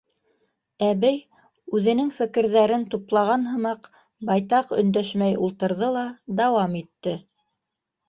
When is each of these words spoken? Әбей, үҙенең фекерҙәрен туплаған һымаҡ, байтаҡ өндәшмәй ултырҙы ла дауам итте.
Әбей, 0.85 1.19
үҙенең 1.79 2.09
фекерҙәрен 2.21 2.87
туплаған 2.95 3.47
һымаҡ, 3.51 3.87
байтаҡ 4.33 4.77
өндәшмәй 4.81 5.39
ултырҙы 5.47 5.95
ла 6.01 6.11
дауам 6.45 6.79
итте. 6.85 7.19